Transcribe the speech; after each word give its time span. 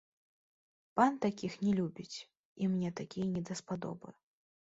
Пан 0.99 1.13
такіх 1.25 1.53
не 1.65 1.71
любіць, 1.81 2.17
і 2.63 2.71
мне 2.71 2.89
такія 3.01 3.25
не 3.35 3.41
даспадобы. 3.53 4.09